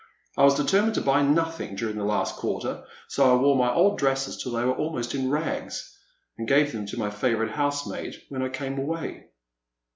[0.35, 3.99] I was determined to buy nothing during the last quarter, BO I wore my old
[3.99, 5.95] dresses till they were almost in rags,
[6.39, 9.27] and gave them to my favourite housemaid when I came away."